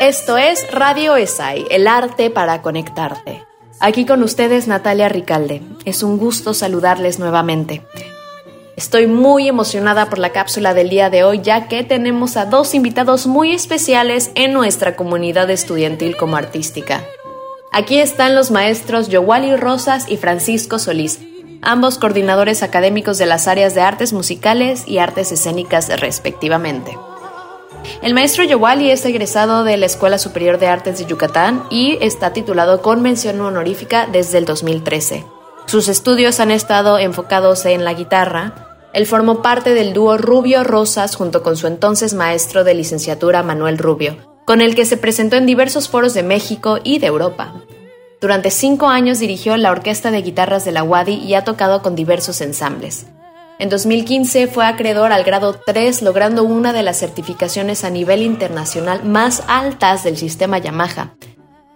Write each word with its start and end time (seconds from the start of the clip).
Esto 0.00 0.36
es 0.38 0.70
Radio 0.72 1.16
ESAI, 1.16 1.66
el 1.70 1.86
arte 1.86 2.30
para 2.30 2.62
conectarte. 2.62 3.44
Aquí 3.80 4.06
con 4.06 4.22
ustedes 4.22 4.68
Natalia 4.68 5.08
Ricalde. 5.08 5.62
Es 5.84 6.02
un 6.02 6.18
gusto 6.18 6.54
saludarles 6.54 7.18
nuevamente. 7.18 7.82
Estoy 8.76 9.06
muy 9.06 9.48
emocionada 9.48 10.10
por 10.10 10.18
la 10.18 10.30
cápsula 10.30 10.74
del 10.74 10.90
día 10.90 11.10
de 11.10 11.24
hoy 11.24 11.40
ya 11.42 11.66
que 11.68 11.82
tenemos 11.82 12.36
a 12.36 12.44
dos 12.44 12.74
invitados 12.74 13.26
muy 13.26 13.52
especiales 13.52 14.30
en 14.34 14.52
nuestra 14.52 14.96
comunidad 14.96 15.48
estudiantil 15.50 16.16
como 16.16 16.36
artística. 16.36 17.04
Aquí 17.72 17.98
están 17.98 18.34
los 18.34 18.50
maestros 18.50 19.08
Yowali 19.08 19.56
Rosas 19.56 20.06
y 20.08 20.16
Francisco 20.16 20.78
Solís, 20.78 21.20
ambos 21.62 21.98
coordinadores 21.98 22.62
académicos 22.62 23.18
de 23.18 23.26
las 23.26 23.48
áreas 23.48 23.74
de 23.74 23.80
artes 23.80 24.12
musicales 24.12 24.84
y 24.86 24.98
artes 24.98 25.32
escénicas 25.32 25.88
respectivamente. 26.00 26.96
El 28.02 28.14
maestro 28.14 28.44
Yowali 28.44 28.90
es 28.90 29.04
egresado 29.04 29.64
de 29.64 29.76
la 29.76 29.86
Escuela 29.86 30.18
Superior 30.18 30.58
de 30.58 30.66
Artes 30.66 30.98
de 30.98 31.06
Yucatán 31.06 31.64
y 31.70 31.98
está 32.00 32.32
titulado 32.32 32.82
con 32.82 33.02
mención 33.02 33.40
honorífica 33.40 34.06
desde 34.10 34.38
el 34.38 34.44
2013. 34.44 35.24
Sus 35.66 35.88
estudios 35.88 36.38
han 36.38 36.50
estado 36.50 36.98
enfocados 36.98 37.66
en 37.66 37.84
la 37.84 37.94
guitarra. 37.94 38.78
Él 38.92 39.06
formó 39.06 39.42
parte 39.42 39.74
del 39.74 39.92
dúo 39.92 40.16
Rubio 40.16 40.62
Rosas 40.62 41.16
junto 41.16 41.42
con 41.42 41.56
su 41.56 41.66
entonces 41.66 42.14
maestro 42.14 42.62
de 42.62 42.74
licenciatura 42.74 43.42
Manuel 43.42 43.78
Rubio, 43.78 44.16
con 44.44 44.60
el 44.60 44.74
que 44.74 44.86
se 44.86 44.96
presentó 44.96 45.36
en 45.36 45.46
diversos 45.46 45.88
foros 45.88 46.14
de 46.14 46.22
México 46.22 46.78
y 46.84 46.98
de 47.00 47.08
Europa. 47.08 47.54
Durante 48.20 48.50
cinco 48.50 48.86
años 48.86 49.18
dirigió 49.18 49.56
la 49.56 49.70
Orquesta 49.70 50.10
de 50.10 50.22
Guitarras 50.22 50.64
de 50.64 50.72
la 50.72 50.84
UADI 50.84 51.14
y 51.14 51.34
ha 51.34 51.44
tocado 51.44 51.82
con 51.82 51.94
diversos 51.96 52.40
ensambles. 52.40 53.06
En 53.58 53.70
2015 53.70 54.48
fue 54.48 54.66
acreedor 54.66 55.12
al 55.12 55.24
grado 55.24 55.58
3, 55.64 56.02
logrando 56.02 56.44
una 56.44 56.74
de 56.74 56.82
las 56.82 56.98
certificaciones 56.98 57.84
a 57.84 57.90
nivel 57.90 58.20
internacional 58.20 59.02
más 59.04 59.42
altas 59.48 60.04
del 60.04 60.18
sistema 60.18 60.58
Yamaha. 60.58 61.14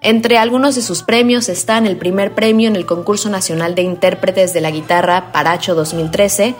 Entre 0.02 0.36
algunos 0.36 0.74
de 0.74 0.82
sus 0.82 1.02
premios 1.02 1.48
están 1.48 1.86
el 1.86 1.96
primer 1.96 2.34
premio 2.34 2.68
en 2.68 2.76
el 2.76 2.84
Concurso 2.84 3.30
Nacional 3.30 3.74
de 3.74 3.82
Intérpretes 3.82 4.52
de 4.52 4.60
la 4.60 4.70
Guitarra 4.70 5.32
Paracho 5.32 5.74
2013 5.74 6.54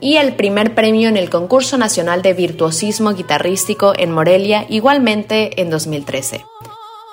y 0.00 0.16
el 0.16 0.34
primer 0.36 0.74
premio 0.74 1.10
en 1.10 1.18
el 1.18 1.28
Concurso 1.28 1.76
Nacional 1.76 2.22
de 2.22 2.32
Virtuosismo 2.32 3.12
Guitarrístico 3.12 3.92
en 3.96 4.10
Morelia, 4.10 4.64
igualmente 4.70 5.60
en 5.60 5.68
2013. 5.68 6.46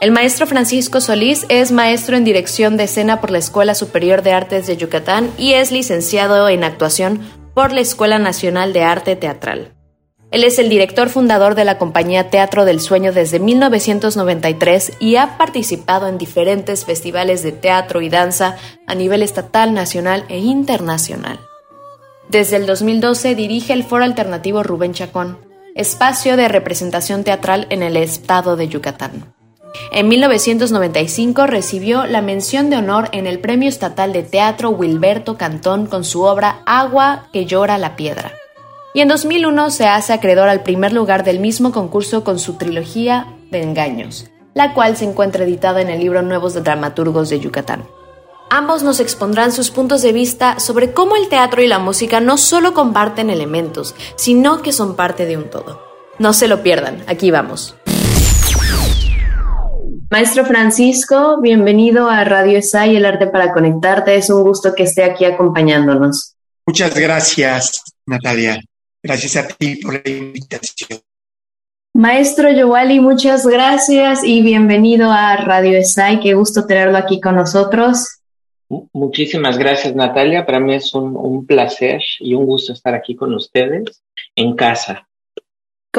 El 0.02 0.12
maestro 0.12 0.48
Francisco 0.48 1.02
Solís 1.02 1.46
es 1.50 1.74
maestro 1.74 2.16
en 2.16 2.24
dirección 2.24 2.78
de 2.78 2.86
escena 2.86 3.20
por 3.20 3.32
la 3.32 3.38
Escuela 3.38 3.76
Superior 3.76 4.22
de 4.22 4.32
Artes 4.32 4.66
de 4.66 4.78
Yucatán 4.78 5.30
y 5.38 5.54
es 5.54 5.74
licenciado 5.74 6.48
en 6.48 6.64
actuación 6.64 7.20
por 7.60 7.74
la 7.74 7.82
Escuela 7.82 8.20
Nacional 8.20 8.72
de 8.72 8.84
Arte 8.84 9.18
Teatral. 9.18 9.74
Él 10.32 10.46
es 10.46 10.60
el 10.60 10.70
director 10.70 11.10
fundador 11.10 11.56
de 11.56 11.66
la 11.66 11.78
compañía 11.78 12.30
Teatro 12.30 12.64
del 12.64 12.80
Sueño 12.80 13.12
desde 13.12 13.38
1993 13.38 14.94
y 15.02 15.18
ha 15.18 15.38
participado 15.38 16.08
en 16.08 16.18
diferentes 16.18 16.86
festivales 16.86 17.44
de 17.44 17.52
teatro 17.52 18.02
y 18.02 18.08
danza 18.08 18.56
a 18.88 18.96
nivel 18.96 19.24
estatal, 19.24 19.74
nacional 19.74 20.24
e 20.30 20.38
internacional. 20.38 21.38
Desde 22.30 22.56
el 22.56 22.66
2012 22.66 23.36
dirige 23.36 23.74
el 23.74 23.84
Foro 23.84 24.06
Alternativo 24.06 24.64
Rubén 24.64 24.94
Chacón, 24.94 25.38
espacio 25.75 26.38
de 26.38 26.48
representación 26.48 27.25
teatral 27.25 27.68
en 27.72 27.84
el 27.84 27.98
estado 27.98 28.56
de 28.56 28.69
Yucatán. 28.69 29.34
En 29.91 30.07
1995 30.07 31.47
recibió 31.47 32.06
la 32.06 32.22
mención 32.22 32.69
de 32.69 32.78
honor 32.78 33.09
en 33.12 33.28
el 33.28 33.40
Premio 33.40 33.69
Estatal 33.69 34.13
de 34.13 34.24
Teatro 34.24 34.69
Wilberto 34.69 35.38
Cantón 35.38 35.85
con 35.85 36.03
su 36.03 36.24
obra 36.24 36.62
Agua 36.66 37.28
que 37.34 37.46
llora 37.46 37.78
la 37.78 37.96
piedra. 37.96 38.34
Y 38.94 39.02
en 39.02 39.07
2001 39.07 39.69
se 39.69 39.85
hace 39.88 40.13
acreedor 40.13 40.50
al 40.50 40.63
primer 40.63 40.94
lugar 40.94 41.24
del 41.24 41.40
mismo 41.40 41.72
concurso 41.72 42.24
con 42.24 42.40
su 42.40 42.53
trilogía 42.53 43.28
de 43.52 43.62
engaños, 43.62 44.30
la 44.53 44.74
cual 44.74 44.97
se 44.97 45.06
encuentra 45.06 45.44
editada 45.44 45.81
en 45.81 45.90
el 45.90 46.00
libro 46.00 46.22
Nuevos 46.22 46.53
de 46.53 46.62
Dramaturgos 46.62 47.30
de 47.30 47.40
Yucatán. 47.40 47.86
Ambos 48.50 48.81
nos 48.81 49.00
expondrán 49.00 49.51
sus 49.51 49.69
puntos 49.69 50.01
de 50.01 50.12
vista 50.12 50.59
sobre 50.59 50.91
cómo 50.91 51.16
el 51.16 51.30
teatro 51.30 51.62
y 51.62 51.68
la 51.68 51.78
música 51.78 52.19
no 52.19 52.38
solo 52.38 52.74
comparten 52.74 53.30
elementos, 53.30 53.94
sino 54.16 54.63
que 54.63 54.72
son 54.72 54.96
parte 54.96 55.28
de 55.28 55.38
un 55.38 55.51
todo. 55.51 55.84
No 56.18 56.34
se 56.34 56.47
lo 56.47 56.63
pierdan, 56.63 57.03
aquí 57.07 57.30
vamos. 57.30 57.75
Maestro 60.12 60.44
Francisco, 60.44 61.40
bienvenido 61.40 62.09
a 62.09 62.24
Radio 62.24 62.58
ESAI, 62.58 62.96
el 62.96 63.06
arte 63.06 63.28
para 63.28 63.53
conectarte. 63.53 64.16
Es 64.16 64.31
un 64.31 64.42
gusto 64.42 64.74
que 64.74 64.81
esté 64.81 65.03
aquí 65.03 65.24
acompañándonos. 65.24 66.36
Muchas 66.66 66.97
gracias, 66.97 67.84
Natalia. 68.08 68.59
Gracias 69.03 69.36
a 69.36 69.48
ti 69.48 69.75
por 69.75 69.94
la 69.94 70.12
invitación. 70.12 71.00
Maestro 71.94 72.52
Yowali, 72.52 73.00
muchas 73.00 73.46
gracias 73.46 74.24
y 74.24 74.42
bienvenido 74.42 75.12
a 75.12 75.36
Radio 75.38 75.78
ESAI. 75.78 76.19
Qué 76.22 76.34
gusto 76.34 76.66
tenerlo 76.66 76.98
aquí 76.98 77.22
con 77.22 77.36
nosotros. 77.36 78.22
Muchísimas 78.68 79.59
gracias, 79.59 79.94
Natalia. 79.94 80.44
Para 80.44 80.59
mí 80.59 80.74
es 80.74 80.92
un, 80.96 81.16
un 81.16 81.46
placer 81.46 82.02
y 82.19 82.34
un 82.34 82.48
gusto 82.48 82.74
estar 82.74 82.96
aquí 82.96 83.16
con 83.16 83.36
ustedes 83.36 84.02
en 84.36 84.56
casa. 84.56 85.08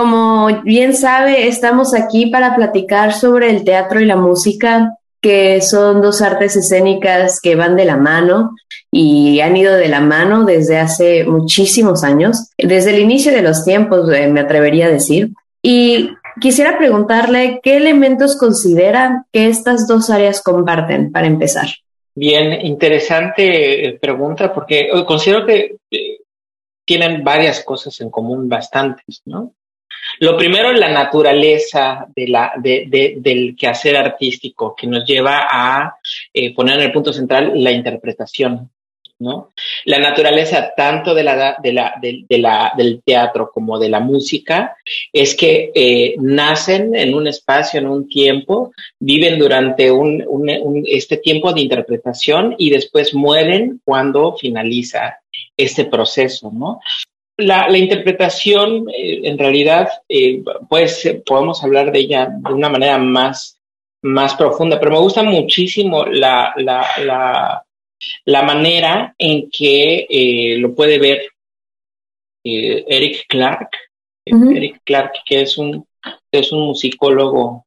Como 0.00 0.62
bien 0.62 0.94
sabe, 0.94 1.46
estamos 1.46 1.92
aquí 1.92 2.30
para 2.30 2.56
platicar 2.56 3.12
sobre 3.12 3.50
el 3.50 3.64
teatro 3.64 4.00
y 4.00 4.06
la 4.06 4.16
música, 4.16 4.96
que 5.20 5.60
son 5.60 6.00
dos 6.00 6.22
artes 6.22 6.56
escénicas 6.56 7.38
que 7.38 7.54
van 7.54 7.76
de 7.76 7.84
la 7.84 7.98
mano 7.98 8.52
y 8.90 9.40
han 9.40 9.58
ido 9.58 9.74
de 9.74 9.88
la 9.88 10.00
mano 10.00 10.46
desde 10.46 10.78
hace 10.78 11.24
muchísimos 11.24 12.02
años, 12.02 12.48
desde 12.56 12.94
el 12.94 13.00
inicio 13.00 13.30
de 13.30 13.42
los 13.42 13.62
tiempos, 13.62 14.10
eh, 14.10 14.26
me 14.28 14.40
atrevería 14.40 14.86
a 14.86 14.90
decir. 14.90 15.32
Y 15.62 16.12
quisiera 16.40 16.78
preguntarle 16.78 17.60
qué 17.62 17.76
elementos 17.76 18.38
considera 18.38 19.26
que 19.30 19.48
estas 19.48 19.86
dos 19.86 20.08
áreas 20.08 20.42
comparten 20.42 21.12
para 21.12 21.26
empezar. 21.26 21.68
Bien, 22.14 22.64
interesante 22.64 23.86
eh, 23.86 23.98
pregunta 24.00 24.50
porque 24.50 24.88
considero 25.06 25.44
que 25.44 25.76
eh, 25.90 26.20
tienen 26.86 27.22
varias 27.22 27.62
cosas 27.62 28.00
en 28.00 28.08
común 28.08 28.48
bastantes, 28.48 29.20
¿no? 29.26 29.52
Lo 30.20 30.36
primero 30.36 30.70
la 30.72 30.90
naturaleza 30.90 32.06
de 32.14 32.28
la, 32.28 32.52
de, 32.56 32.84
de, 32.88 33.14
del 33.18 33.56
quehacer 33.56 33.96
artístico 33.96 34.74
que 34.76 34.86
nos 34.86 35.06
lleva 35.06 35.46
a 35.50 35.96
eh, 36.32 36.54
poner 36.54 36.76
en 36.76 36.82
el 36.82 36.92
punto 36.92 37.10
central 37.10 37.52
la 37.54 37.70
interpretación. 37.70 38.70
¿no? 39.18 39.52
La 39.86 39.98
naturaleza 39.98 40.72
tanto 40.76 41.14
del 41.14 43.02
teatro 43.02 43.50
como 43.50 43.78
de 43.78 43.88
la 43.88 44.00
música 44.00 44.76
es 45.10 45.34
que 45.34 45.70
eh, 45.74 46.16
nacen 46.18 46.94
en 46.94 47.14
un 47.14 47.26
espacio, 47.26 47.80
en 47.80 47.86
un 47.86 48.06
tiempo, 48.06 48.72
viven 48.98 49.38
durante 49.38 49.90
este 50.86 51.16
tiempo 51.16 51.52
de 51.52 51.62
interpretación 51.62 52.54
y 52.58 52.68
después 52.70 53.14
mueren 53.14 53.80
cuando 53.84 54.36
finaliza 54.36 55.18
este 55.56 55.86
proceso, 55.86 56.50
¿no? 56.52 56.80
La, 57.40 57.76
interpretación, 57.76 58.88
eh, 58.90 59.20
en 59.24 59.38
realidad, 59.38 59.88
eh, 60.08 60.42
pues 60.68 61.18
podemos 61.26 61.62
hablar 61.62 61.92
de 61.92 62.00
ella 62.00 62.28
de 62.30 62.52
una 62.52 62.68
manera 62.68 62.98
más, 62.98 63.58
más 64.02 64.34
profunda, 64.34 64.78
pero 64.78 64.92
me 64.92 64.98
gusta 64.98 65.22
muchísimo 65.22 66.04
la, 66.06 66.52
la, 66.56 67.64
la, 68.24 68.42
manera 68.42 69.14
en 69.18 69.50
que 69.50 70.06
eh, 70.08 70.58
lo 70.58 70.74
puede 70.74 70.98
ver 70.98 71.22
Eric 72.42 73.26
Clark. 73.28 73.70
Eric 74.24 74.82
Clark, 74.84 75.12
que 75.24 75.42
es 75.42 75.58
un, 75.58 75.84
es 76.30 76.52
un 76.52 76.60
musicólogo 76.60 77.66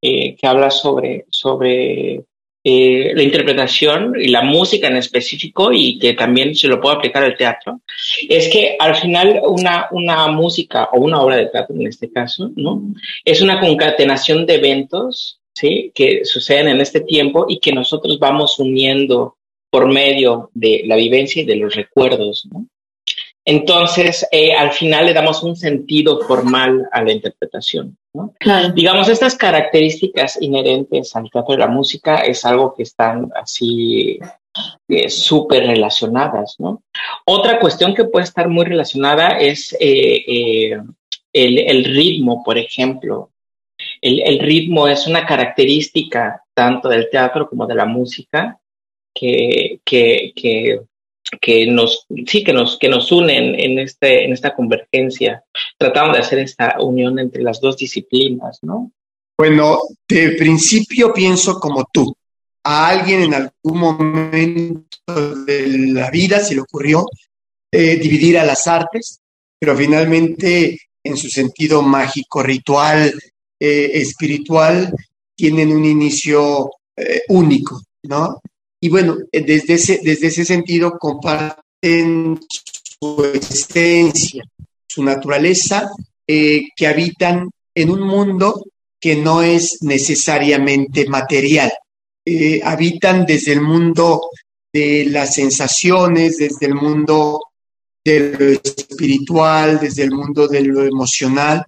que 0.00 0.38
habla 0.42 0.70
sobre, 0.70 1.26
sobre 1.30 2.24
eh, 2.62 3.12
la 3.14 3.22
interpretación 3.22 4.14
y 4.20 4.28
la 4.28 4.42
música 4.42 4.88
en 4.88 4.96
específico 4.96 5.72
y 5.72 5.98
que 5.98 6.12
también 6.12 6.54
se 6.54 6.68
lo 6.68 6.78
puede 6.78 6.96
aplicar 6.96 7.24
al 7.24 7.36
teatro, 7.36 7.80
es 8.28 8.48
que 8.48 8.76
al 8.78 8.94
final 8.96 9.40
una, 9.46 9.88
una 9.92 10.28
música 10.28 10.90
o 10.92 11.00
una 11.00 11.22
obra 11.22 11.36
de 11.36 11.46
teatro 11.46 11.74
en 11.76 11.86
este 11.86 12.12
caso, 12.12 12.50
¿no? 12.56 12.82
Es 13.24 13.40
una 13.40 13.60
concatenación 13.60 14.44
de 14.44 14.56
eventos, 14.56 15.40
¿sí? 15.54 15.90
Que 15.94 16.24
suceden 16.24 16.68
en 16.68 16.82
este 16.82 17.00
tiempo 17.00 17.46
y 17.48 17.60
que 17.60 17.72
nosotros 17.72 18.18
vamos 18.18 18.58
uniendo 18.58 19.36
por 19.70 19.88
medio 19.88 20.50
de 20.52 20.82
la 20.84 20.96
vivencia 20.96 21.42
y 21.42 21.46
de 21.46 21.56
los 21.56 21.74
recuerdos, 21.74 22.46
¿no? 22.52 22.66
Entonces, 23.44 24.26
eh, 24.30 24.54
al 24.54 24.72
final 24.72 25.06
le 25.06 25.14
damos 25.14 25.42
un 25.42 25.56
sentido 25.56 26.20
formal 26.20 26.88
a 26.92 27.02
la 27.02 27.12
interpretación. 27.12 27.96
¿no? 28.12 28.34
Digamos, 28.74 29.08
estas 29.08 29.36
características 29.36 30.40
inherentes 30.40 31.14
al 31.16 31.30
teatro 31.30 31.54
de 31.54 31.60
la 31.60 31.68
música 31.68 32.16
es 32.18 32.44
algo 32.44 32.74
que 32.74 32.82
están 32.82 33.30
así 33.34 34.18
eh, 34.88 35.08
súper 35.08 35.66
relacionadas. 35.66 36.56
¿no? 36.58 36.82
Otra 37.24 37.58
cuestión 37.58 37.94
que 37.94 38.04
puede 38.04 38.24
estar 38.24 38.48
muy 38.48 38.66
relacionada 38.66 39.38
es 39.38 39.74
eh, 39.80 40.78
el, 41.32 41.84
ritmo, 41.84 42.42
por 42.44 42.58
ejemplo. 42.58 43.30
El, 44.02 44.38
ritmo 44.40 44.86
es 44.86 45.06
una 45.06 45.24
característica 45.24 46.44
tanto 46.52 46.90
del 46.90 47.08
teatro 47.08 47.48
como 47.48 47.66
de 47.66 47.74
la 47.74 47.86
música 47.86 48.60
que, 49.14 49.80
que, 49.84 50.32
que 50.36 50.80
que 51.40 51.66
nos, 51.66 52.06
sí, 52.26 52.42
que 52.44 52.52
nos, 52.52 52.78
que 52.78 52.88
nos 52.88 53.10
unen 53.12 53.54
en, 53.58 53.78
este, 53.78 54.24
en 54.24 54.32
esta 54.32 54.54
convergencia, 54.54 55.44
tratando 55.78 56.14
de 56.14 56.20
hacer 56.20 56.38
esta 56.38 56.76
unión 56.80 57.18
entre 57.18 57.42
las 57.42 57.60
dos 57.60 57.76
disciplinas, 57.76 58.58
¿no? 58.62 58.92
Bueno, 59.38 59.78
de 60.08 60.32
principio 60.32 61.12
pienso 61.12 61.58
como 61.58 61.86
tú. 61.92 62.14
A 62.62 62.88
alguien 62.88 63.22
en 63.22 63.34
algún 63.34 63.78
momento 63.78 65.44
de 65.46 65.66
la 65.92 66.10
vida 66.10 66.40
se 66.40 66.54
le 66.54 66.60
ocurrió 66.60 67.06
eh, 67.72 67.96
dividir 67.96 68.38
a 68.38 68.44
las 68.44 68.66
artes, 68.66 69.20
pero 69.58 69.76
finalmente 69.76 70.78
en 71.02 71.16
su 71.16 71.28
sentido 71.28 71.82
mágico, 71.82 72.42
ritual, 72.42 73.14
eh, 73.58 73.90
espiritual, 73.94 74.92
tienen 75.34 75.72
un 75.72 75.84
inicio 75.84 76.70
eh, 76.96 77.22
único, 77.28 77.80
¿no? 78.02 78.42
Y 78.80 78.88
bueno, 78.88 79.18
eh, 79.30 79.42
desde 79.42 79.74
ese, 79.74 80.00
desde 80.02 80.28
ese 80.28 80.44
sentido 80.44 80.98
comparten 80.98 82.40
su 82.48 83.24
existencia, 83.34 84.42
su 84.86 85.04
naturaleza, 85.04 85.90
eh, 86.26 86.68
que 86.74 86.86
habitan 86.86 87.50
en 87.74 87.90
un 87.90 88.00
mundo 88.00 88.64
que 88.98 89.16
no 89.16 89.42
es 89.42 89.78
necesariamente 89.82 91.06
material. 91.06 91.72
Eh, 92.24 92.60
habitan 92.62 93.24
desde 93.26 93.52
el 93.52 93.62
mundo 93.62 94.20
de 94.72 95.06
las 95.06 95.34
sensaciones, 95.34 96.36
desde 96.36 96.66
el 96.66 96.74
mundo 96.74 97.40
de 98.04 98.36
lo 98.38 98.46
espiritual, 98.50 99.78
desde 99.80 100.04
el 100.04 100.12
mundo 100.12 100.48
de 100.48 100.62
lo 100.62 100.84
emocional. 100.84 101.64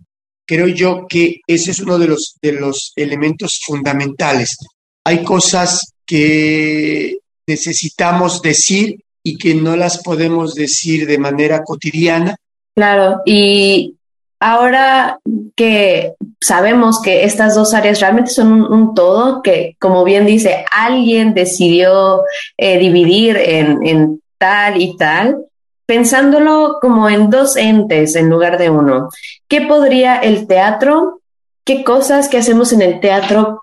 Creo 0.47 0.67
yo 0.69 1.07
que 1.09 1.41
ese 1.47 1.71
es 1.71 1.81
uno 1.81 1.99
de 1.99 2.09
los, 2.09 2.37
de 2.41 2.53
los 2.53 2.93
elementos 2.97 3.61
fundamentales. 3.65 4.57
Hay 5.05 5.25
cosas 5.25 5.95
que 6.13 7.21
necesitamos 7.47 8.43
decir 8.43 9.03
y 9.23 9.39
que 9.39 9.55
no 9.55 9.77
las 9.77 10.03
podemos 10.03 10.55
decir 10.55 11.07
de 11.07 11.17
manera 11.17 11.65
cotidiana. 11.65 12.37
Claro, 12.77 13.23
y 13.25 13.97
ahora 14.39 15.19
que 15.57 16.13
sabemos 16.39 17.01
que 17.01 17.25
estas 17.25 17.55
dos 17.55 17.73
áreas 17.73 17.99
realmente 18.01 18.31
son 18.31 18.61
un, 18.61 18.95
todo, 18.95 19.41
que 19.41 19.75
como 19.81 20.05
bien 20.05 20.27
dice, 20.27 20.67
alguien 20.71 21.33
decidió 21.33 22.25
eh, 22.59 22.79
dividir 22.79 23.39
en, 23.39 23.79
en 23.87 24.21
tal 24.37 24.83
y 24.83 24.99
tal, 24.99 25.47
pensándolo 25.87 26.77
como 26.79 27.09
en 27.09 27.31
dos 27.31 27.57
entes 27.57 28.17
en 28.17 28.29
lugar 28.29 28.59
de 28.59 28.69
uno, 28.69 29.09
¿qué 29.49 29.63
podría 29.63 30.17
el 30.17 30.47
teatro, 30.47 31.23
qué 31.65 31.83
cosas 31.83 32.29
que 32.29 32.37
hacemos 32.37 32.75
en 32.75 32.83
el 32.83 33.01
teatro 33.01 33.63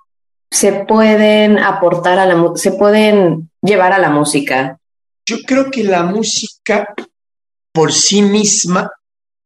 se 0.51 0.85
pueden 0.85 1.59
aportar 1.59 2.17
a 2.19 2.25
la 2.25 2.55
se 2.55 2.71
pueden 2.71 3.49
llevar 3.61 3.93
a 3.93 3.99
la 3.99 4.09
música? 4.09 4.79
Yo 5.25 5.37
creo 5.45 5.69
que 5.69 5.83
la 5.83 6.03
música 6.03 6.93
por 7.71 7.93
sí 7.93 8.21
misma 8.21 8.91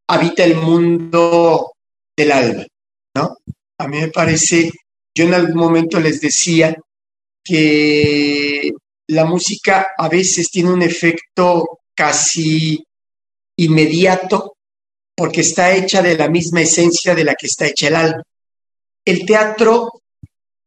habita 0.08 0.44
el 0.44 0.56
mundo 0.56 1.72
del 2.16 2.32
alma, 2.32 2.66
¿no? 3.14 3.36
A 3.78 3.88
mí 3.88 4.00
me 4.00 4.08
parece, 4.08 4.70
yo 5.14 5.24
en 5.24 5.34
algún 5.34 5.56
momento 5.56 6.00
les 6.00 6.20
decía 6.20 6.76
que 7.42 8.72
la 9.08 9.24
música 9.26 9.88
a 9.96 10.08
veces 10.08 10.50
tiene 10.50 10.72
un 10.72 10.82
efecto 10.82 11.80
casi 11.94 12.82
inmediato 13.56 14.56
porque 15.14 15.42
está 15.42 15.72
hecha 15.74 16.02
de 16.02 16.16
la 16.16 16.28
misma 16.28 16.62
esencia 16.62 17.14
de 17.14 17.24
la 17.24 17.34
que 17.34 17.46
está 17.46 17.66
hecha 17.66 17.88
el 17.88 17.96
alma. 17.96 18.22
El 19.04 19.26
teatro 19.26 20.02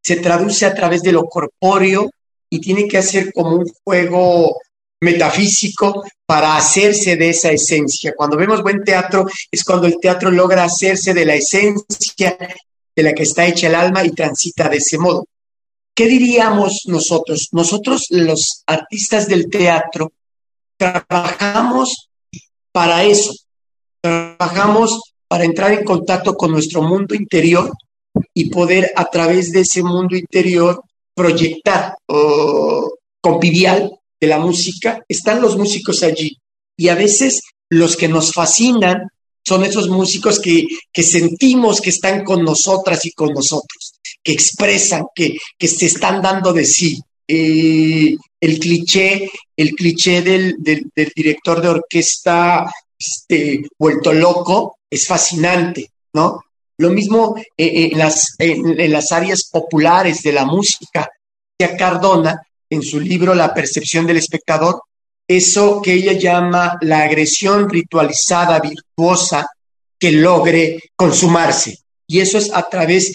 se 0.08 0.16
traduce 0.22 0.66
a 0.66 0.74
través 0.74 1.02
de 1.02 1.12
lo 1.12 1.26
corpóreo 1.26 2.10
y 2.50 2.62
tiene 2.62 2.88
que 2.88 2.98
hacer 2.98 3.34
como 3.34 3.58
un 3.58 3.66
juego 3.84 4.58
metafísico 5.02 6.06
para 6.26 6.56
hacerse 6.56 7.18
de 7.18 7.32
esa 7.32 7.52
esencia. 7.52 8.14
Cuando 8.16 8.38
vemos 8.38 8.64
buen 8.64 8.86
teatro 8.86 9.26
es 9.52 9.66
cuando 9.66 9.86
el 9.86 9.98
teatro 10.00 10.32
logra 10.32 10.64
hacerse 10.64 11.14
de 11.14 11.26
la 11.26 11.36
esencia 11.36 12.38
de 12.96 13.04
la 13.04 13.12
que 13.12 13.24
está 13.24 13.48
hecha 13.48 13.68
el 13.68 13.76
alma 13.76 14.02
y 14.06 14.12
transita 14.12 14.70
de 14.70 14.78
ese 14.78 14.98
modo. 14.98 15.26
¿Qué 15.94 16.08
diríamos 16.08 16.84
nosotros? 16.86 17.50
Nosotros 17.52 18.06
los 18.10 18.64
artistas 18.66 19.28
del 19.28 19.50
teatro 19.50 20.14
trabajamos 20.78 22.10
para 22.72 23.04
eso, 23.04 23.34
trabajamos 24.00 25.02
para 25.28 25.44
entrar 25.44 25.74
en 25.74 25.84
contacto 25.84 26.34
con 26.36 26.52
nuestro 26.54 26.82
mundo 26.82 27.14
interior 27.14 27.74
y 28.34 28.50
poder 28.50 28.92
a 28.96 29.06
través 29.06 29.52
de 29.52 29.62
ese 29.62 29.84
mundo 29.84 30.16
interior 30.16 30.84
proyectar 31.14 31.96
o 32.08 32.94
convivial 33.22 33.92
de 34.20 34.28
la 34.28 34.40
música, 34.40 35.04
están 35.08 35.42
los 35.42 35.58
músicos 35.58 36.04
allí. 36.04 36.38
Y 36.78 36.90
a 36.90 36.96
veces 36.96 37.42
los 37.70 37.96
que 37.98 38.08
nos 38.08 38.32
fascinan 38.32 39.08
son 39.46 39.64
esos 39.64 39.90
músicos 39.90 40.40
que, 40.40 40.68
sentimos 41.02 41.80
que 41.82 41.90
están 41.90 42.24
con 42.24 42.44
nosotras 42.44 43.06
y 43.06 43.12
con 43.12 43.34
nosotros, 43.34 43.94
que 44.22 44.34
expresan, 44.34 45.06
que, 45.16 45.38
que 45.58 45.68
se 45.68 45.86
están 45.86 46.22
dando 46.22 46.52
de 46.54 46.66
sí. 46.66 47.00
Eh, 47.28 48.16
el 48.40 48.60
cliché, 48.60 49.30
el 49.56 49.72
cliché 49.72 50.22
del, 50.22 50.56
del, 50.60 50.90
director 51.16 51.62
de 51.62 51.68
orquesta 51.70 52.72
este, 52.98 53.68
vuelto 53.78 54.14
loco 54.14 54.78
es 54.90 55.08
fascinante, 55.08 55.92
¿no? 56.14 56.42
Lo 56.78 56.90
mismo 56.90 57.36
eh, 57.58 57.90
en, 57.92 57.98
las, 57.98 58.36
en, 58.38 58.92
las 58.92 59.12
áreas 59.12 59.50
populares 59.52 60.22
de 60.22 60.34
la 60.34 60.46
música. 60.46 61.10
Cardona, 61.78 62.40
en 62.70 62.84
su 62.84 63.00
libro 63.00 63.34
La 63.34 63.52
percepción 63.52 64.06
del 64.06 64.18
espectador, 64.18 64.82
eso 65.28 65.82
que 65.82 65.94
ella 65.94 66.14
llama 66.14 66.78
la 66.82 67.02
agresión 67.02 67.68
ritualizada, 67.68 68.60
virtuosa, 68.60 69.48
que 70.00 70.12
logre 70.12 70.84
consumarse. 70.96 71.80
Y 72.06 72.20
eso 72.20 72.38
es 72.38 72.54
a 72.54 72.70
través 72.70 73.14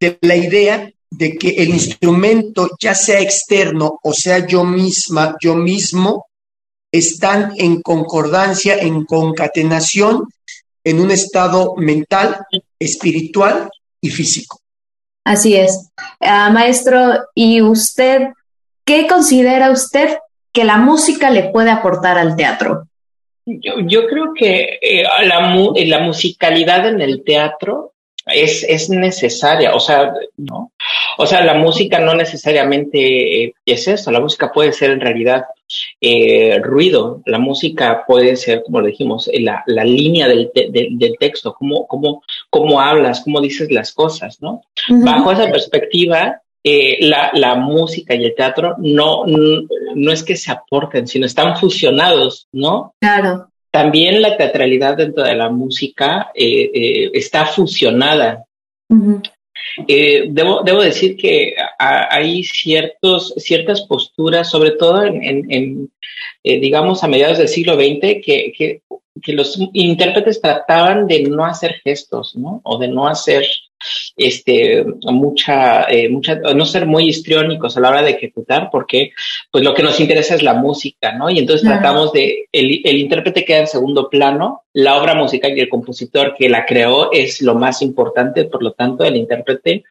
de 0.00 0.18
la 0.22 0.36
idea 0.36 0.90
de 1.10 1.36
que 1.38 1.50
el 1.50 1.70
instrumento, 1.70 2.70
ya 2.80 2.94
sea 2.94 3.20
externo 3.20 4.00
o 4.02 4.12
sea 4.12 4.44
yo 4.46 4.64
misma, 4.64 5.36
yo 5.40 5.54
mismo, 5.54 6.26
están 6.90 7.52
en 7.56 7.80
concordancia, 7.80 8.76
en 8.76 9.04
concatenación 9.04 10.28
en 10.84 11.00
un 11.00 11.10
estado 11.10 11.74
mental, 11.76 12.36
espiritual 12.78 13.70
y 14.00 14.10
físico. 14.10 14.60
Así 15.24 15.56
es. 15.56 15.90
Ah, 16.20 16.50
maestro, 16.50 17.24
¿y 17.34 17.62
usted 17.62 18.28
qué 18.84 19.06
considera 19.06 19.70
usted 19.70 20.18
que 20.52 20.64
la 20.64 20.76
música 20.76 21.30
le 21.30 21.44
puede 21.44 21.70
aportar 21.70 22.18
al 22.18 22.36
teatro? 22.36 22.84
Yo, 23.46 24.06
creo 24.06 24.32
que 24.34 24.78
eh, 24.80 25.02
la, 25.02 25.52
la 25.74 25.98
musicalidad 26.00 26.86
en 26.88 27.00
el 27.00 27.24
teatro 27.24 27.93
es, 28.26 28.64
es 28.64 28.88
necesaria, 28.90 29.74
o 29.74 29.80
sea, 29.80 30.14
¿no? 30.36 30.72
O 31.18 31.26
sea, 31.26 31.44
la 31.44 31.54
música 31.54 31.98
no 31.98 32.14
necesariamente 32.14 33.44
eh, 33.44 33.54
es 33.64 33.86
eso, 33.86 34.10
la 34.10 34.20
música 34.20 34.50
puede 34.50 34.72
ser 34.72 34.90
en 34.90 35.00
realidad 35.00 35.44
eh, 36.00 36.58
ruido, 36.62 37.22
la 37.26 37.38
música 37.38 38.04
puede 38.06 38.36
ser, 38.36 38.62
como 38.64 38.80
lo 38.80 38.86
dijimos, 38.86 39.28
eh, 39.28 39.40
la, 39.40 39.62
la 39.66 39.84
línea 39.84 40.26
del, 40.26 40.50
del 40.54 41.16
texto, 41.18 41.54
cómo, 41.54 41.86
cómo, 41.86 42.22
cómo 42.50 42.80
hablas, 42.80 43.22
cómo 43.22 43.40
dices 43.40 43.70
las 43.70 43.92
cosas, 43.92 44.40
¿no? 44.40 44.62
Bajo 44.88 45.32
esa 45.32 45.50
perspectiva, 45.50 46.40
la, 46.64 47.30
la, 47.34 47.56
música 47.56 48.14
y 48.14 48.24
el 48.24 48.34
teatro 48.34 48.74
no, 48.78 49.24
no 49.26 50.12
es 50.12 50.24
que 50.24 50.34
se 50.34 50.50
aporten, 50.50 51.06
sino 51.06 51.26
están 51.26 51.56
fusionados, 51.56 52.48
¿no? 52.52 52.94
Claro 53.00 53.48
también 53.74 54.22
la 54.22 54.36
teatralidad 54.36 54.96
dentro 54.96 55.24
de 55.24 55.34
la 55.34 55.50
música 55.50 56.30
eh, 56.32 56.70
eh, 56.72 57.10
está 57.12 57.44
fusionada. 57.44 58.44
Eh, 59.88 60.26
debo, 60.28 60.62
debo, 60.62 60.80
decir 60.80 61.16
que 61.16 61.56
hay 61.76 62.44
ciertos, 62.44 63.34
ciertas 63.36 63.82
posturas, 63.82 64.48
sobre 64.48 64.70
todo 64.70 65.02
en, 65.02 65.90
digamos, 66.44 67.02
a 67.02 67.08
mediados 67.08 67.38
del 67.38 67.48
siglo 67.48 67.74
XX, 67.74 68.22
que, 68.24 68.52
que, 68.56 68.82
que, 69.22 69.32
los 69.32 69.58
intérpretes 69.72 70.40
trataban 70.40 71.06
de 71.06 71.22
no 71.24 71.44
hacer 71.44 71.80
gestos, 71.84 72.36
¿no? 72.36 72.60
O 72.64 72.78
de 72.78 72.88
no 72.88 73.06
hacer 73.06 73.46
este, 74.16 74.84
mucha, 75.02 75.84
eh, 75.84 76.08
mucha, 76.08 76.36
no 76.36 76.64
ser 76.64 76.86
muy 76.86 77.08
histriónicos 77.08 77.76
a 77.76 77.80
la 77.80 77.90
hora 77.90 78.02
de 78.02 78.12
ejecutar, 78.12 78.68
porque 78.72 79.12
pues 79.50 79.62
lo 79.62 79.74
que 79.74 79.82
nos 79.82 80.00
interesa 80.00 80.34
es 80.34 80.42
la 80.42 80.54
música, 80.54 81.12
¿no? 81.12 81.30
Y 81.30 81.38
entonces 81.38 81.68
tratamos 81.68 82.12
de, 82.12 82.46
el, 82.52 82.80
el 82.84 82.98
intérprete 82.98 83.44
queda 83.44 83.60
en 83.60 83.66
segundo 83.66 84.08
plano, 84.08 84.62
la 84.72 85.00
obra 85.00 85.14
musical 85.14 85.56
y 85.56 85.60
el 85.60 85.68
compositor 85.68 86.34
que 86.36 86.48
la 86.48 86.64
creó 86.64 87.12
es 87.12 87.42
lo 87.42 87.54
más 87.54 87.82
importante, 87.82 88.44
por 88.44 88.62
lo 88.62 88.72
tanto 88.72 89.04
el 89.04 89.16
intérprete 89.16 89.84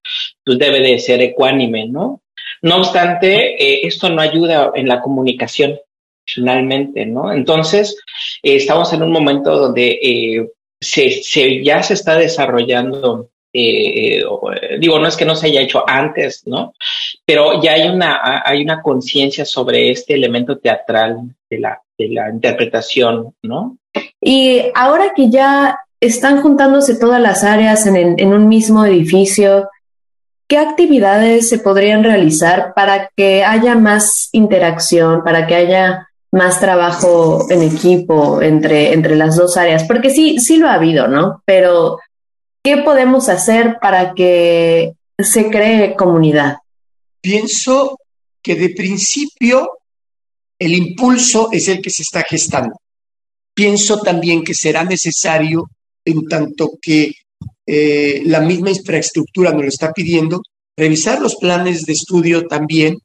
pues 0.44 0.58
debe 0.58 0.80
de 0.80 1.00
ser 1.00 1.22
ecuánime, 1.22 1.88
¿no? 1.88 2.22
No 2.62 2.78
obstante, 2.78 3.62
eh, 3.62 3.82
esto 3.84 4.10
no 4.10 4.22
ayuda 4.22 4.72
en 4.74 4.88
la 4.88 5.02
comunicación 5.02 5.80
finalmente, 6.26 7.06
¿no? 7.06 7.32
Entonces, 7.32 7.98
eh, 8.42 8.56
estamos 8.56 8.92
en 8.94 9.04
un 9.04 9.12
momento 9.12 9.58
donde 9.58 10.00
eh, 10.02 10.50
se, 10.80 11.64
ya 11.64 11.82
se 11.84 11.94
está 11.94 12.16
desarrollando, 12.16 13.30
digo, 13.54 15.00
no 15.00 15.08
es 15.08 15.16
que 15.16 15.26
no 15.26 15.36
se 15.36 15.48
haya 15.48 15.62
hecho 15.62 15.84
antes, 15.88 16.44
¿no? 16.48 16.74
Pero 17.26 17.62
ya 17.62 17.74
hay 17.74 17.88
una, 17.88 18.42
hay 18.44 18.64
una 18.64 18.82
conciencia 18.82 19.46
sobre 19.46 19.92
este 19.92 20.16
elemento 20.16 20.58
teatral 20.58 21.36
de 21.50 21.60
la, 21.60 21.82
de 21.98 22.10
la 22.10 22.30
interpretación, 22.30 23.36
¿no? 23.44 23.78
Y 24.20 24.62
ahora 24.74 25.14
que 25.16 25.30
ya 25.30 25.78
están 26.00 26.42
juntándose 26.42 26.96
todas 26.96 27.22
las 27.22 27.44
áreas 27.44 27.86
en, 27.86 28.20
en 28.20 28.34
un 28.34 28.48
mismo 28.48 28.86
edificio, 28.86 29.70
¿qué 30.48 30.58
actividades 30.58 31.48
se 31.48 31.60
podrían 31.60 32.04
realizar 32.04 32.74
para 32.74 33.10
que 33.16 33.44
haya 33.44 33.76
más 33.76 34.30
interacción, 34.34 35.24
para 35.24 35.48
que 35.48 35.56
haya 35.56 36.10
más 36.34 36.60
trabajo 36.60 37.46
en 37.52 37.62
equipo 37.62 38.42
entre, 38.42 38.92
entre 38.92 39.16
las 39.16 39.36
dos 39.36 39.56
áreas? 39.56 39.84
Porque 39.84 40.10
sí, 40.10 40.40
sí 40.40 40.58
lo 40.58 40.68
ha 40.68 40.74
habido, 40.74 41.08
¿no? 41.08 41.44
Pero, 41.46 42.00
¿qué 42.64 42.78
podemos 42.78 43.30
hacer 43.30 43.78
para 43.80 44.16
que 44.16 44.94
se 45.20 45.52
cree 45.52 45.96
comunidad? 45.96 46.58
Pienso 47.22 48.00
que 48.42 48.56
de 48.56 48.70
principio 48.70 49.78
el 50.58 50.74
impulso 50.74 51.50
es 51.52 51.68
el 51.68 51.82
que 51.82 51.92
se 51.92 52.02
está 52.02 52.24
gestando. 52.24 52.78
Pienso 53.54 54.00
también 54.00 54.44
que 54.44 54.56
será 54.56 54.84
necesario, 54.84 55.70
en 56.04 56.28
tanto 56.28 56.72
que 56.82 57.14
eh, 57.68 58.24
la 58.26 58.40
misma 58.40 58.72
infraestructura 58.72 59.52
nos 59.52 59.62
lo 59.62 59.68
está 59.68 59.94
pidiendo, 59.94 60.42
revisar 60.76 61.22
los 61.22 61.36
planes 61.36 61.86
de 61.86 61.94
estudio 61.94 62.48
también 62.48 62.98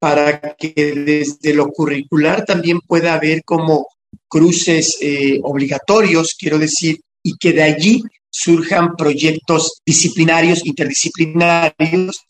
para 0.00 0.56
que 0.58 0.72
desde 0.74 1.54
lo 1.54 1.68
curricular 1.68 2.44
también 2.44 2.80
pueda 2.80 3.14
haber 3.14 3.44
como 3.44 3.86
cruces 4.26 4.96
eh, 5.00 5.38
obligatorios, 5.44 6.34
quiero 6.38 6.58
decir, 6.58 7.00
y 7.22 7.36
que 7.36 7.52
de 7.52 7.62
allí 7.62 8.02
surjan 8.30 8.96
proyectos 8.96 9.80
disciplinarios, 9.84 10.64
interdisciplinarios. 10.64 12.24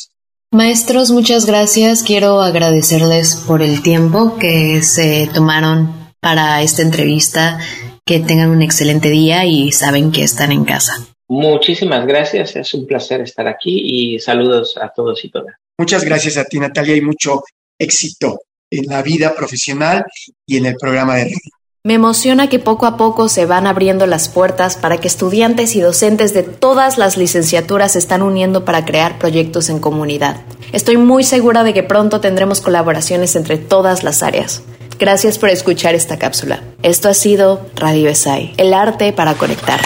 Maestros, 0.50 1.12
muchas 1.12 1.46
gracias. 1.46 2.02
Quiero 2.02 2.42
agradecerles 2.42 3.36
por 3.36 3.62
el 3.62 3.82
tiempo 3.82 4.36
que 4.36 4.82
se 4.82 5.30
tomaron 5.32 6.12
para 6.20 6.62
esta 6.62 6.82
entrevista. 6.82 7.60
Que 8.04 8.18
tengan 8.18 8.50
un 8.50 8.62
excelente 8.62 9.08
día 9.08 9.44
y 9.44 9.70
saben 9.70 10.10
que 10.10 10.24
están 10.24 10.50
en 10.50 10.64
casa. 10.64 11.06
Muchísimas 11.28 12.04
gracias, 12.06 12.56
es 12.56 12.74
un 12.74 12.84
placer 12.84 13.20
estar 13.20 13.46
aquí 13.46 14.14
y 14.14 14.18
saludos 14.18 14.76
a 14.76 14.88
todos 14.88 15.24
y 15.24 15.30
todas. 15.30 15.54
Muchas 15.78 16.04
gracias 16.04 16.36
a 16.36 16.44
ti, 16.44 16.58
Natalia, 16.58 16.96
y 16.96 17.02
mucho 17.02 17.44
éxito 17.80 18.38
en 18.70 18.86
la 18.86 19.02
vida 19.02 19.34
profesional 19.34 20.04
y 20.46 20.58
en 20.58 20.66
el 20.66 20.76
programa 20.76 21.16
de 21.16 21.24
radio. 21.24 21.38
Me 21.82 21.94
emociona 21.94 22.50
que 22.50 22.58
poco 22.58 22.84
a 22.84 22.98
poco 22.98 23.30
se 23.30 23.46
van 23.46 23.66
abriendo 23.66 24.06
las 24.06 24.28
puertas 24.28 24.76
para 24.76 24.98
que 24.98 25.08
estudiantes 25.08 25.74
y 25.74 25.80
docentes 25.80 26.34
de 26.34 26.42
todas 26.42 26.98
las 26.98 27.16
licenciaturas 27.16 27.92
se 27.92 27.98
están 27.98 28.20
uniendo 28.20 28.66
para 28.66 28.84
crear 28.84 29.18
proyectos 29.18 29.70
en 29.70 29.78
comunidad. 29.78 30.42
Estoy 30.72 30.98
muy 30.98 31.24
segura 31.24 31.64
de 31.64 31.72
que 31.72 31.82
pronto 31.82 32.20
tendremos 32.20 32.60
colaboraciones 32.60 33.34
entre 33.34 33.56
todas 33.56 34.02
las 34.02 34.22
áreas. 34.22 34.62
Gracias 34.98 35.38
por 35.38 35.48
escuchar 35.48 35.94
esta 35.94 36.18
cápsula. 36.18 36.62
Esto 36.82 37.08
ha 37.08 37.14
sido 37.14 37.66
Radio 37.76 38.10
ESAI, 38.10 38.52
el 38.58 38.74
arte 38.74 39.14
para 39.14 39.32
conectar. 39.32 39.80